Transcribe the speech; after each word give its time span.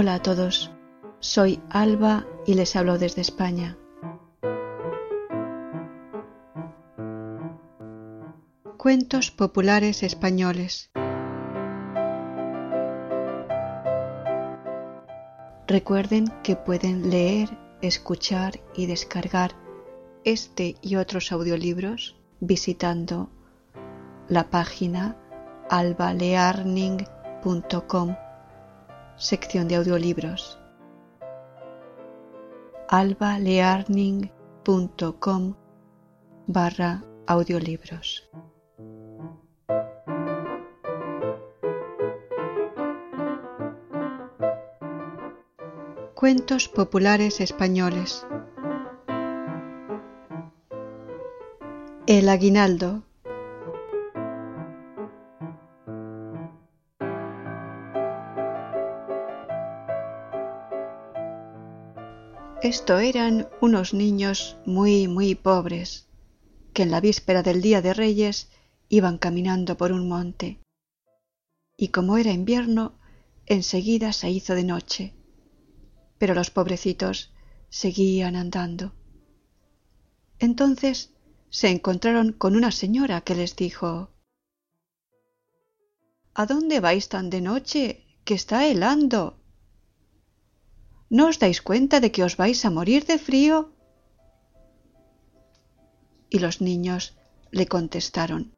Hola 0.00 0.14
a 0.14 0.22
todos, 0.22 0.70
soy 1.18 1.60
Alba 1.70 2.24
y 2.46 2.54
les 2.54 2.76
hablo 2.76 2.98
desde 2.98 3.20
España. 3.20 3.76
Cuentos 8.76 9.32
populares 9.32 10.04
españoles. 10.04 10.92
Recuerden 15.66 16.26
que 16.44 16.54
pueden 16.54 17.10
leer, 17.10 17.48
escuchar 17.82 18.60
y 18.76 18.86
descargar 18.86 19.50
este 20.22 20.76
y 20.80 20.94
otros 20.94 21.32
audiolibros 21.32 22.14
visitando 22.38 23.30
la 24.28 24.48
página 24.48 25.16
albalearning.com, 25.70 28.14
sección 29.18 29.66
de 29.66 29.74
audiolibros. 29.74 30.60
albalearning.com 32.88 35.54
barra 36.46 37.02
audiolibros. 37.26 38.30
Cuentos 46.14 46.68
populares 46.68 47.40
españoles. 47.40 48.24
El 52.06 52.28
aguinaldo. 52.28 53.07
Esto 62.62 62.98
eran 62.98 63.48
unos 63.60 63.94
niños 63.94 64.56
muy, 64.66 65.08
muy 65.08 65.34
pobres, 65.34 66.08
que 66.72 66.82
en 66.82 66.90
la 66.90 67.00
víspera 67.00 67.42
del 67.42 67.62
Día 67.62 67.82
de 67.82 67.94
Reyes 67.94 68.50
iban 68.88 69.18
caminando 69.18 69.76
por 69.76 69.92
un 69.92 70.08
monte. 70.08 70.60
Y 71.76 71.88
como 71.88 72.16
era 72.16 72.32
invierno, 72.32 72.98
enseguida 73.46 74.12
se 74.12 74.30
hizo 74.30 74.54
de 74.54 74.64
noche 74.64 75.14
pero 76.18 76.34
los 76.34 76.50
pobrecitos 76.50 77.32
seguían 77.70 78.36
andando. 78.36 78.92
Entonces 80.38 81.14
se 81.48 81.70
encontraron 81.70 82.32
con 82.32 82.56
una 82.56 82.72
señora 82.72 83.22
que 83.22 83.34
les 83.34 83.56
dijo 83.56 84.10
¿A 86.34 86.46
dónde 86.46 86.80
vais 86.80 87.08
tan 87.08 87.30
de 87.30 87.40
noche? 87.40 88.04
que 88.24 88.34
está 88.34 88.66
helando. 88.66 89.37
¿No 91.10 91.28
os 91.28 91.38
dais 91.38 91.60
cuenta 91.62 92.00
de 92.00 92.12
que 92.12 92.22
os 92.22 92.36
vais 92.36 92.64
a 92.64 92.70
morir 92.70 93.06
de 93.06 93.18
frío? 93.18 93.72
Y 96.28 96.38
los 96.38 96.60
niños 96.60 97.16
le 97.50 97.66
contestaron 97.66 98.52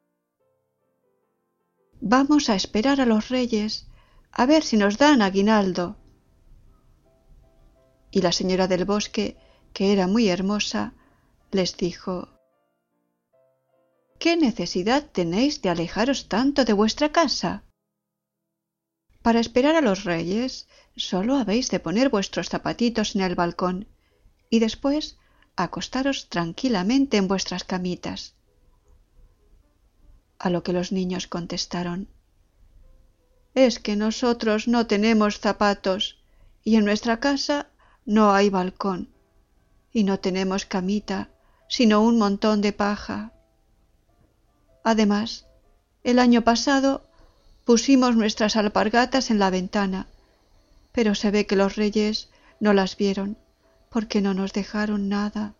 Vamos 2.01 2.49
a 2.49 2.55
esperar 2.55 2.99
a 2.99 3.05
los 3.05 3.29
reyes 3.29 3.87
a 4.31 4.45
ver 4.45 4.63
si 4.63 4.75
nos 4.75 4.97
dan 4.97 5.21
aguinaldo 5.21 5.97
y 8.11 8.21
la 8.21 8.33
señora 8.33 8.67
del 8.67 8.85
bosque, 8.85 9.37
que 9.73 9.93
era 9.93 10.05
muy 10.05 10.27
hermosa, 10.27 10.93
les 11.51 11.77
dijo 11.77 12.27
¿Qué 14.19 14.35
necesidad 14.35 15.09
tenéis 15.11 15.61
de 15.61 15.69
alejaros 15.69 16.27
tanto 16.27 16.65
de 16.65 16.73
vuestra 16.73 17.11
casa? 17.11 17.63
Para 19.21 19.39
esperar 19.39 19.75
a 19.75 19.81
los 19.81 20.03
reyes 20.03 20.67
solo 20.95 21.35
habéis 21.35 21.69
de 21.69 21.79
poner 21.79 22.09
vuestros 22.09 22.49
zapatitos 22.49 23.15
en 23.15 23.21
el 23.21 23.35
balcón 23.35 23.87
y 24.49 24.59
después 24.59 25.17
acostaros 25.55 26.27
tranquilamente 26.29 27.17
en 27.17 27.27
vuestras 27.27 27.63
camitas. 27.63 28.33
A 30.39 30.49
lo 30.49 30.63
que 30.63 30.73
los 30.73 30.91
niños 30.91 31.27
contestaron 31.27 32.07
Es 33.53 33.79
que 33.79 33.95
nosotros 33.95 34.67
no 34.67 34.87
tenemos 34.87 35.39
zapatos 35.39 36.17
y 36.63 36.77
en 36.77 36.85
nuestra 36.85 37.19
casa 37.19 37.67
no 38.05 38.33
hay 38.33 38.49
balcón 38.49 39.09
y 39.93 40.03
no 40.03 40.19
tenemos 40.19 40.65
camita, 40.65 41.29
sino 41.67 42.01
un 42.01 42.17
montón 42.17 42.61
de 42.61 42.73
paja. 42.73 43.33
Además, 44.83 45.45
el 46.03 46.17
año 46.17 46.43
pasado 46.43 47.10
pusimos 47.65 48.15
nuestras 48.15 48.55
alpargatas 48.55 49.31
en 49.31 49.39
la 49.39 49.49
ventana, 49.49 50.07
pero 50.91 51.15
se 51.15 51.31
ve 51.31 51.45
que 51.45 51.55
los 51.55 51.75
reyes 51.75 52.29
no 52.59 52.73
las 52.73 52.97
vieron 52.97 53.37
porque 53.89 54.21
no 54.21 54.33
nos 54.33 54.53
dejaron 54.53 55.09
nada. 55.09 55.53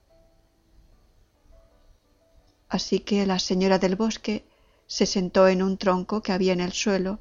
Así 2.70 3.00
que 3.00 3.26
la 3.26 3.40
señora 3.40 3.80
del 3.80 3.96
bosque 3.96 4.46
se 4.88 5.06
sentó 5.06 5.48
en 5.48 5.62
un 5.62 5.78
tronco 5.78 6.22
que 6.22 6.32
había 6.32 6.54
en 6.54 6.62
el 6.62 6.72
suelo 6.72 7.20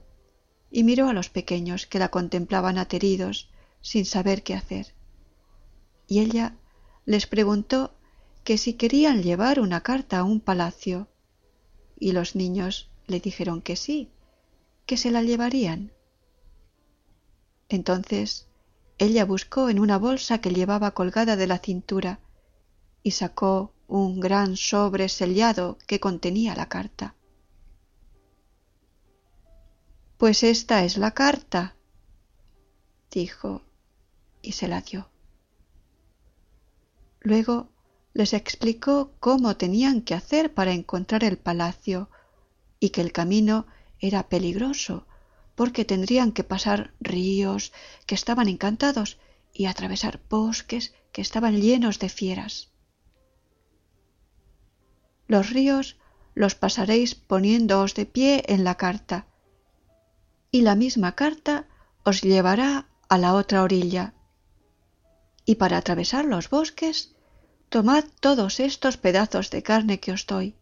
y 0.71 0.85
miró 0.85 1.09
a 1.09 1.13
los 1.13 1.29
pequeños 1.29 1.87
que 1.87 1.99
la 1.99 2.09
contemplaban 2.09 2.79
ateridos 2.79 3.51
sin 3.81 4.05
saber 4.05 4.43
qué 4.43 4.55
hacer 4.55 4.95
y 6.11 6.19
ella 6.19 6.57
les 7.07 7.27
preguntó 7.29 7.95
que 8.43 8.59
si 8.59 8.75
querían 8.75 9.23
llevar 9.23 9.61
una 9.61 9.83
carta 9.83 10.19
a 10.19 10.25
un 10.25 10.41
palacio, 10.41 11.07
y 12.01 12.11
los 12.11 12.35
niños 12.35 12.91
le 13.07 13.21
dijeron 13.21 13.63
que 13.63 13.77
sí, 13.77 14.11
que 14.91 14.97
se 14.97 15.13
la 15.13 15.23
llevarían. 15.23 15.93
Entonces 17.69 18.49
ella 18.99 19.25
buscó 19.25 19.69
en 19.69 19.79
una 19.79 19.99
bolsa 19.99 20.41
que 20.41 20.51
llevaba 20.51 20.95
colgada 20.95 21.37
de 21.37 21.47
la 21.47 21.59
cintura 21.59 22.19
y 23.05 23.13
sacó 23.13 23.73
un 23.87 24.19
gran 24.19 24.57
sobre 24.57 25.09
sellado 25.09 25.79
que 25.87 26.01
contenía 26.01 26.57
la 26.57 26.69
carta. 26.69 27.15
Pues 30.19 30.43
esta 30.43 30.83
es 30.83 30.97
la 30.97 31.13
carta, 31.13 31.77
dijo, 33.13 33.63
y 34.43 34.53
se 34.59 34.67
la 34.67 34.81
dio. 34.81 35.09
Luego 37.21 37.69
les 38.13 38.33
explicó 38.33 39.13
cómo 39.21 39.57
tenían 39.57 40.03
que 40.03 40.15
hacer 40.15 40.53
para 40.53 40.73
encontrar 40.73 41.23
el 41.23 41.39
palacio 41.39 42.11
y 42.81 42.91
que 42.91 43.03
el 43.03 43.13
camino 43.13 43.69
era 44.01 44.29
peligroso 44.29 45.07
porque 45.55 45.85
tendrían 45.85 46.33
que 46.33 46.45
pasar 46.45 46.95
ríos 47.01 47.73
que 48.07 48.15
estaban 48.15 48.49
encantados 48.49 49.19
y 49.53 49.67
atravesar 49.67 50.21
bosques 50.29 50.95
que 51.13 51.21
estaban 51.21 51.61
llenos 51.61 51.99
de 51.99 52.09
fieras. 52.09 52.71
Los 55.27 55.51
ríos 55.51 55.99
los 56.35 56.55
pasaréis 56.55 57.15
poniéndoos 57.15 57.95
de 57.95 58.07
pie 58.07 58.45
en 58.47 58.65
la 58.65 58.77
carta, 58.77 59.27
y 60.51 60.63
la 60.63 60.75
misma 60.75 61.15
carta 61.15 61.67
os 62.05 62.23
llevará 62.23 62.89
a 63.09 63.19
la 63.19 63.35
otra 63.35 63.63
orilla 63.63 64.15
y 65.51 65.57
para 65.57 65.79
atravesar 65.79 66.25
los 66.27 66.49
bosques, 66.49 67.17
tomad 67.71 68.05
todos 68.21 68.61
estos 68.61 68.97
pedazos 68.97 69.51
de 69.51 69.65
carne 69.65 69.99
que 69.99 70.13
os 70.13 70.27
doy, 70.27 70.55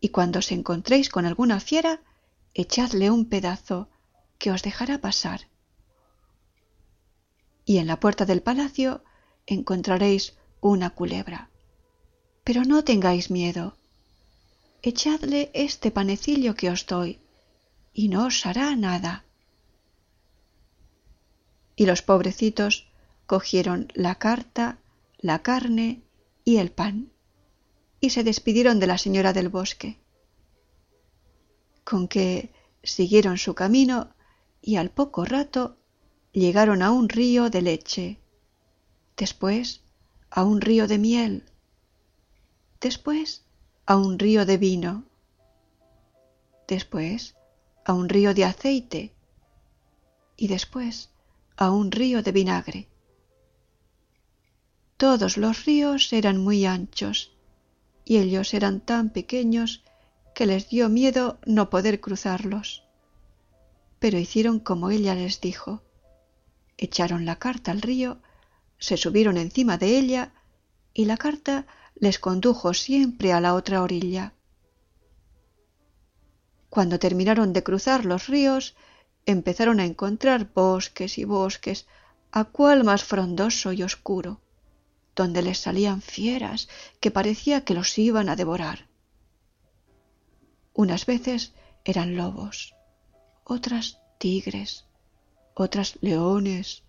y 0.00 0.08
cuando 0.08 0.40
os 0.40 0.50
encontréis 0.50 1.08
con 1.08 1.24
alguna 1.24 1.60
fiera, 1.60 2.00
echadle 2.58 3.08
un 3.12 3.24
pedazo, 3.24 3.88
que 4.36 4.50
os 4.50 4.62
dejará 4.62 4.98
pasar. 4.98 5.42
Y 7.64 7.78
en 7.78 7.86
la 7.86 8.00
puerta 8.00 8.24
del 8.24 8.42
palacio 8.42 9.04
encontraréis 9.46 10.34
una 10.60 10.90
culebra. 10.90 11.50
Pero 12.42 12.64
no 12.64 12.82
tengáis 12.82 13.30
miedo. 13.30 13.76
Echadle 14.82 15.52
este 15.54 15.92
panecillo 15.92 16.56
que 16.56 16.70
os 16.70 16.84
doy, 16.86 17.20
y 17.94 18.08
no 18.08 18.26
os 18.26 18.44
hará 18.44 18.74
nada. 18.74 19.24
Y 21.76 21.86
los 21.86 22.02
pobrecitos 22.02 22.88
cogieron 23.26 23.92
la 23.94 24.16
carta, 24.16 24.78
la 25.18 25.42
carne 25.42 26.02
y 26.44 26.56
el 26.56 26.72
pan, 26.72 27.12
y 28.00 28.10
se 28.10 28.24
despidieron 28.24 28.80
de 28.80 28.88
la 28.88 28.98
señora 28.98 29.32
del 29.32 29.48
bosque, 29.48 30.00
con 31.88 32.06
que 32.06 32.52
siguieron 32.82 33.38
su 33.38 33.54
camino 33.54 34.10
y 34.60 34.76
al 34.76 34.90
poco 34.90 35.24
rato 35.24 35.78
llegaron 36.32 36.82
a 36.82 36.90
un 36.90 37.08
río 37.08 37.48
de 37.48 37.62
leche, 37.62 38.18
después 39.16 39.80
a 40.28 40.44
un 40.44 40.60
río 40.60 40.86
de 40.86 40.98
miel, 40.98 41.44
después 42.78 43.46
a 43.86 43.96
un 43.96 44.18
río 44.18 44.44
de 44.44 44.58
vino, 44.58 45.06
después 46.66 47.36
a 47.86 47.94
un 47.94 48.10
río 48.10 48.34
de 48.34 48.44
aceite 48.44 49.14
y 50.36 50.48
después 50.48 51.08
a 51.56 51.70
un 51.70 51.90
río 51.90 52.22
de 52.22 52.32
vinagre. 52.32 52.88
Todos 54.98 55.38
los 55.38 55.64
ríos 55.64 56.12
eran 56.12 56.36
muy 56.36 56.66
anchos 56.66 57.32
y 58.04 58.18
ellos 58.18 58.52
eran 58.52 58.80
tan 58.80 59.08
pequeños 59.08 59.82
que 60.38 60.46
les 60.46 60.68
dio 60.68 60.88
miedo 60.88 61.40
no 61.46 61.68
poder 61.68 62.00
cruzarlos. 62.00 62.84
Pero 63.98 64.18
hicieron 64.18 64.60
como 64.60 64.90
ella 64.90 65.16
les 65.16 65.40
dijo, 65.40 65.82
echaron 66.76 67.26
la 67.26 67.40
carta 67.40 67.72
al 67.72 67.82
río, 67.82 68.18
se 68.78 68.96
subieron 68.96 69.36
encima 69.36 69.78
de 69.78 69.98
ella 69.98 70.32
y 70.94 71.06
la 71.06 71.16
carta 71.16 71.66
les 71.96 72.20
condujo 72.20 72.72
siempre 72.72 73.32
a 73.32 73.40
la 73.40 73.52
otra 73.54 73.82
orilla. 73.82 74.32
Cuando 76.70 77.00
terminaron 77.00 77.52
de 77.52 77.64
cruzar 77.64 78.04
los 78.04 78.28
ríos, 78.28 78.76
empezaron 79.26 79.80
a 79.80 79.86
encontrar 79.86 80.52
bosques 80.54 81.18
y 81.18 81.24
bosques, 81.24 81.88
a 82.30 82.44
cuál 82.44 82.84
más 82.84 83.02
frondoso 83.02 83.72
y 83.72 83.82
oscuro, 83.82 84.40
donde 85.16 85.42
les 85.42 85.58
salían 85.58 86.00
fieras 86.00 86.68
que 87.00 87.10
parecía 87.10 87.64
que 87.64 87.74
los 87.74 87.98
iban 87.98 88.28
a 88.28 88.36
devorar. 88.36 88.87
Unas 90.78 91.06
veces 91.06 91.54
eran 91.84 92.14
lobos, 92.14 92.76
otras 93.42 93.98
tigres, 94.18 94.84
otras 95.54 95.98
leones, 96.02 96.84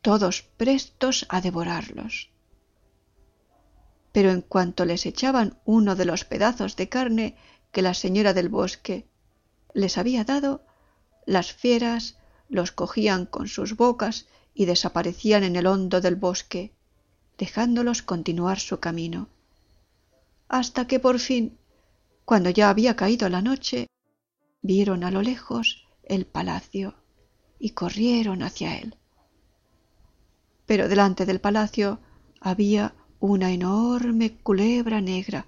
todos 0.00 0.40
prestos 0.56 1.26
a 1.28 1.42
devorarlos. 1.42 2.30
Pero 4.12 4.30
en 4.30 4.40
cuanto 4.40 4.86
les 4.86 5.04
echaban 5.04 5.60
uno 5.66 5.96
de 5.96 6.06
los 6.06 6.24
pedazos 6.24 6.76
de 6.76 6.88
carne 6.88 7.36
que 7.72 7.82
la 7.82 7.92
señora 7.92 8.32
del 8.32 8.48
bosque 8.48 9.06
les 9.74 9.98
había 9.98 10.24
dado, 10.24 10.64
las 11.26 11.52
fieras 11.52 12.16
los 12.48 12.72
cogían 12.72 13.26
con 13.26 13.48
sus 13.48 13.76
bocas 13.76 14.28
y 14.54 14.64
desaparecían 14.64 15.44
en 15.44 15.56
el 15.56 15.66
hondo 15.66 16.00
del 16.00 16.16
bosque, 16.16 16.72
dejándolos 17.36 18.00
continuar 18.00 18.58
su 18.58 18.80
camino. 18.80 19.28
Hasta 20.48 20.86
que 20.86 21.00
por 21.00 21.18
fin, 21.18 21.59
cuando 22.30 22.50
ya 22.50 22.70
había 22.70 22.94
caído 22.94 23.28
la 23.28 23.42
noche, 23.42 23.88
vieron 24.62 25.02
a 25.02 25.10
lo 25.10 25.20
lejos 25.20 25.88
el 26.04 26.26
palacio 26.26 26.94
y 27.58 27.70
corrieron 27.70 28.44
hacia 28.44 28.78
él. 28.78 28.94
Pero 30.64 30.88
delante 30.88 31.26
del 31.26 31.40
palacio 31.40 31.98
había 32.40 32.94
una 33.18 33.50
enorme 33.50 34.38
culebra 34.44 35.00
negra, 35.00 35.46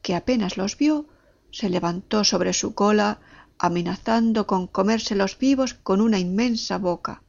que 0.00 0.14
apenas 0.14 0.56
los 0.56 0.78
vio, 0.78 1.06
se 1.50 1.68
levantó 1.68 2.24
sobre 2.24 2.54
su 2.54 2.74
cola, 2.74 3.20
amenazando 3.58 4.46
con 4.46 4.66
comérselos 4.66 5.36
vivos 5.38 5.74
con 5.74 6.00
una 6.00 6.18
inmensa 6.18 6.78
boca. 6.78 7.22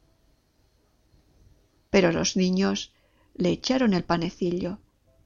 Pero 1.90 2.14
los 2.14 2.38
niños 2.38 2.94
le 3.34 3.50
echaron 3.50 3.94
el 3.94 4.06
panecillo, 4.06 4.80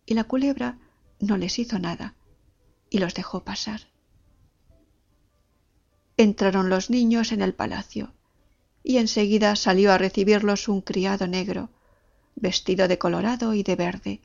y 0.08 0.16
la 0.16 0.24
culebra 0.24 0.80
no 1.20 1.38
les 1.38 1.60
hizo 1.60 1.78
nada, 1.78 2.16
y 2.90 3.00
los 3.00 3.14
dejó 3.14 3.44
pasar. 3.44 3.82
Entraron 6.18 6.70
los 6.70 6.90
niños 6.90 7.32
en 7.32 7.42
el 7.42 7.54
palacio, 7.54 8.14
y 8.84 8.98
enseguida 8.98 9.56
salió 9.56 9.92
a 9.92 9.98
recibirlos 9.98 10.68
un 10.68 10.82
criado 10.82 11.28
negro, 11.28 11.70
vestido 12.36 12.88
de 12.88 12.98
colorado 12.98 13.54
y 13.54 13.64
de 13.64 13.76
verde, 13.76 14.22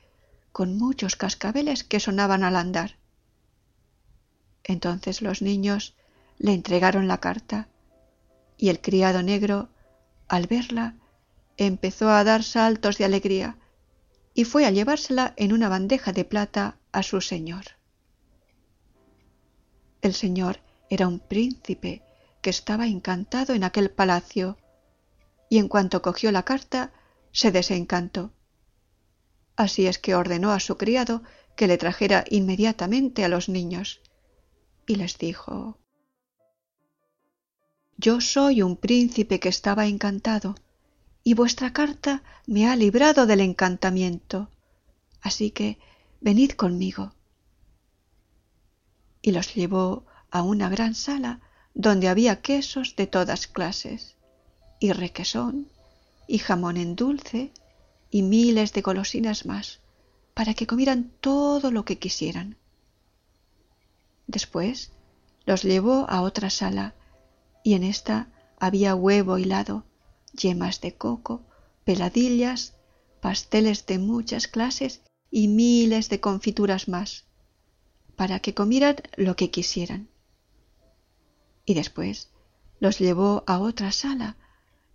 con 0.51 0.77
muchos 0.77 1.15
cascabeles 1.15 1.83
que 1.83 1.99
sonaban 1.99 2.43
al 2.43 2.55
andar. 2.55 2.97
Entonces 4.63 5.21
los 5.21 5.41
niños 5.41 5.95
le 6.37 6.53
entregaron 6.53 7.07
la 7.07 7.19
carta, 7.19 7.67
y 8.57 8.69
el 8.69 8.81
criado 8.81 9.21
negro, 9.21 9.69
al 10.27 10.47
verla, 10.47 10.95
empezó 11.57 12.09
a 12.09 12.23
dar 12.23 12.43
saltos 12.43 12.97
de 12.97 13.05
alegría, 13.05 13.57
y 14.33 14.43
fue 14.43 14.65
a 14.65 14.71
llevársela 14.71 15.33
en 15.37 15.53
una 15.53 15.69
bandeja 15.69 16.11
de 16.11 16.25
plata 16.25 16.77
a 16.91 17.03
su 17.03 17.21
señor. 17.21 17.63
El 20.05 20.13
señor 20.13 20.59
era 20.91 21.07
un 21.07 21.17
príncipe 21.17 22.03
que 22.43 22.51
estaba 22.51 22.85
encantado 22.85 23.55
en 23.55 23.63
aquel 23.63 23.89
palacio, 23.89 24.55
y 25.49 25.57
en 25.57 25.67
cuanto 25.67 26.03
cogió 26.03 26.31
la 26.31 26.43
carta 26.43 26.93
se 27.31 27.51
desencantó. 27.51 28.31
Así 29.55 29.87
es 29.87 29.97
que 29.97 30.13
ordenó 30.13 30.51
a 30.51 30.59
su 30.59 30.77
criado 30.77 31.23
que 31.55 31.65
le 31.65 31.79
trajera 31.79 32.23
inmediatamente 32.29 33.25
a 33.25 33.29
los 33.29 33.49
niños, 33.49 33.99
y 34.85 34.97
les 34.97 35.17
dijo 35.17 35.79
Yo 37.97 38.21
soy 38.21 38.61
un 38.61 38.77
príncipe 38.77 39.39
que 39.39 39.49
estaba 39.49 39.87
encantado, 39.87 40.53
y 41.23 41.33
vuestra 41.33 41.73
carta 41.73 42.21
me 42.45 42.69
ha 42.69 42.75
librado 42.75 43.25
del 43.25 43.41
encantamiento. 43.41 44.51
Así 45.23 45.49
que 45.49 45.79
venid 46.21 46.51
conmigo. 46.51 47.15
Y 49.25 49.31
los 49.31 49.55
llevó 49.55 50.05
a 50.29 50.43
una 50.43 50.69
gran 50.69 50.93
sala 50.93 51.41
donde 51.73 52.09
había 52.09 52.43
quesos 52.43 52.95
de 52.95 53.07
todas 53.07 53.47
clases, 53.47 54.17
y 54.79 54.91
requesón, 54.91 55.67
y 56.27 56.37
jamón 56.37 56.77
en 56.77 56.95
dulce 56.95 57.51
y 58.11 58.21
miles 58.21 58.71
de 58.73 58.83
golosinas 58.83 59.47
más, 59.47 59.79
para 60.35 60.53
que 60.53 60.67
comieran 60.67 61.11
todo 61.21 61.71
lo 61.71 61.85
que 61.85 61.97
quisieran. 61.97 62.55
Después 64.27 64.91
los 65.47 65.63
llevó 65.63 66.05
a 66.07 66.21
otra 66.21 66.51
sala, 66.51 66.93
y 67.63 67.73
en 67.73 67.83
esta 67.83 68.27
había 68.59 68.93
huevo 68.93 69.39
hilado, 69.39 69.85
yemas 70.33 70.81
de 70.81 70.93
coco, 70.93 71.41
peladillas, 71.83 72.75
pasteles 73.21 73.87
de 73.87 73.97
muchas 73.97 74.47
clases 74.47 75.01
y 75.31 75.47
miles 75.47 76.09
de 76.09 76.19
confituras 76.19 76.87
más, 76.87 77.24
para 78.15 78.39
que 78.39 78.53
comieran 78.53 78.97
lo 79.17 79.35
que 79.35 79.51
quisieran. 79.51 80.09
Y 81.65 81.73
después 81.73 82.29
los 82.79 82.99
llevó 82.99 83.43
a 83.47 83.59
otra 83.59 83.91
sala, 83.91 84.37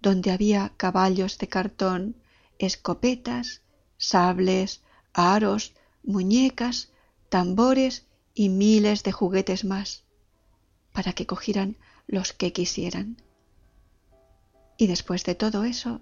donde 0.00 0.30
había 0.30 0.72
caballos 0.76 1.38
de 1.38 1.48
cartón, 1.48 2.16
escopetas, 2.58 3.62
sables, 3.98 4.82
aros, 5.12 5.74
muñecas, 6.02 6.90
tambores 7.28 8.06
y 8.34 8.48
miles 8.48 9.02
de 9.02 9.12
juguetes 9.12 9.64
más, 9.64 10.04
para 10.92 11.12
que 11.12 11.26
cogieran 11.26 11.76
los 12.06 12.32
que 12.32 12.52
quisieran. 12.52 13.22
Y 14.76 14.86
después 14.86 15.24
de 15.24 15.34
todo 15.34 15.64
eso, 15.64 16.00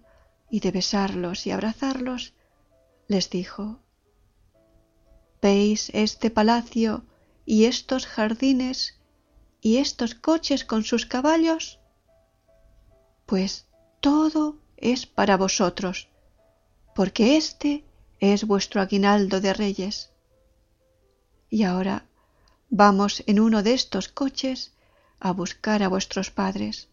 y 0.50 0.60
de 0.60 0.70
besarlos 0.70 1.46
y 1.46 1.50
abrazarlos, 1.50 2.32
les 3.06 3.30
dijo, 3.30 3.80
¿Veis 5.40 5.90
este 5.94 6.30
palacio 6.30 7.04
y 7.46 7.64
estos 7.64 8.06
jardines 8.06 8.98
y 9.60 9.76
estos 9.76 10.14
coches 10.14 10.64
con 10.64 10.82
sus 10.84 11.06
caballos? 11.06 11.78
Pues 13.26 13.66
todo 14.00 14.56
es 14.76 15.06
para 15.06 15.36
vosotros, 15.36 16.08
porque 16.94 17.36
este 17.36 17.84
es 18.20 18.44
vuestro 18.44 18.80
aguinaldo 18.80 19.40
de 19.40 19.52
reyes. 19.52 20.10
Y 21.50 21.62
ahora 21.62 22.06
vamos 22.68 23.22
en 23.26 23.38
uno 23.38 23.62
de 23.62 23.74
estos 23.74 24.08
coches 24.08 24.72
a 25.20 25.32
buscar 25.32 25.82
a 25.82 25.88
vuestros 25.88 26.30
padres 26.30 26.88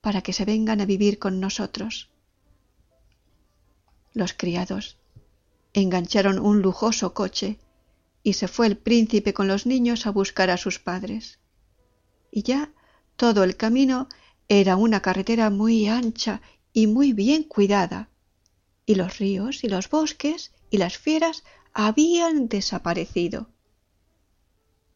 para 0.00 0.20
que 0.20 0.32
se 0.32 0.44
vengan 0.44 0.80
a 0.80 0.84
vivir 0.86 1.18
con 1.18 1.40
nosotros. 1.40 2.10
Los 4.12 4.32
criados 4.32 4.98
engancharon 5.72 6.38
un 6.38 6.60
lujoso 6.60 7.14
coche 7.14 7.58
y 8.24 8.32
se 8.32 8.48
fue 8.48 8.66
el 8.66 8.78
príncipe 8.78 9.34
con 9.34 9.46
los 9.46 9.66
niños 9.66 10.06
a 10.06 10.10
buscar 10.10 10.50
a 10.50 10.56
sus 10.56 10.80
padres. 10.80 11.38
Y 12.32 12.42
ya 12.42 12.72
todo 13.16 13.44
el 13.44 13.56
camino 13.56 14.08
era 14.48 14.76
una 14.76 15.00
carretera 15.00 15.50
muy 15.50 15.86
ancha 15.86 16.40
y 16.72 16.86
muy 16.86 17.12
bien 17.12 17.44
cuidada, 17.44 18.08
y 18.86 18.96
los 18.96 19.18
ríos 19.18 19.62
y 19.62 19.68
los 19.68 19.88
bosques 19.90 20.52
y 20.70 20.78
las 20.78 20.96
fieras 20.96 21.44
habían 21.74 22.48
desaparecido. 22.48 23.50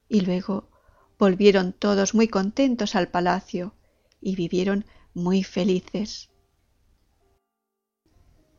Y 0.08 0.22
luego 0.22 0.70
volvieron 1.18 1.74
todos 1.74 2.14
muy 2.14 2.28
contentos 2.28 2.94
al 2.94 3.08
palacio 3.08 3.74
y 4.22 4.36
vivieron 4.36 4.86
muy 5.12 5.44
felices. 5.44 6.30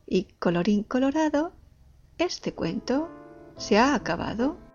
Y 0.05 0.25
colorín 0.39 0.83
colorado, 0.83 1.53
este 2.17 2.53
cuento 2.53 3.18
se 3.59 3.77
ha 3.77 3.93
acabado. 3.93 4.68